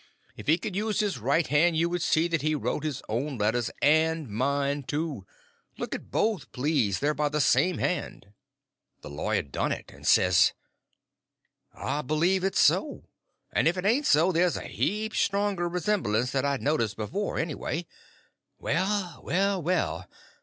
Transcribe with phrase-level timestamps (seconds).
[0.35, 3.37] "If he could use his right hand, you would see that he wrote his own
[3.37, 5.27] letters and mine too.
[5.77, 8.33] Look at both, please—they're by the same hand."
[9.01, 10.53] The lawyer done it, and says:
[11.75, 16.63] "I believe it's so—and if it ain't so, there's a heap stronger resemblance than I'd
[16.63, 17.85] noticed before, anyway.
[18.57, 20.07] Well, well, well!